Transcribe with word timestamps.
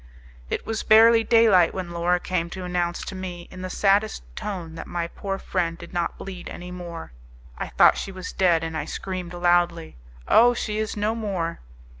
It 0.49 0.65
was 0.65 0.81
barely 0.81 1.23
daylight 1.23 1.75
when 1.75 1.91
Laura 1.91 2.19
same 2.25 2.49
to 2.49 2.63
announce 2.63 3.05
to 3.05 3.13
me, 3.13 3.47
in 3.51 3.61
the 3.61 3.69
saddest 3.69 4.23
tone, 4.35 4.73
that 4.73 4.87
my 4.87 5.07
poor 5.07 5.37
friend 5.37 5.77
did 5.77 5.93
not 5.93 6.17
bleed 6.17 6.49
any 6.49 6.71
more. 6.71 7.11
I 7.55 7.67
thought 7.67 7.99
she 7.99 8.11
was 8.11 8.33
dead, 8.33 8.63
and 8.63 8.75
I 8.75 8.85
screamed 8.85 9.35
loudly, 9.35 9.97
"Oh! 10.27 10.55
she 10.55 10.79
is 10.79 10.97
no 10.97 11.13
more!" 11.13 11.59